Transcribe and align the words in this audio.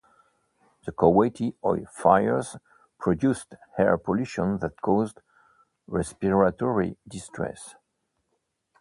The 0.83 0.91
Kuwaiti 0.93 1.53
oil 1.63 1.85
fires 1.91 2.57
produced 2.97 3.53
air 3.77 3.99
pollution 3.99 4.57
that 4.57 4.81
caused 4.81 5.21
respiratory 5.85 6.97
distress. 7.07 7.75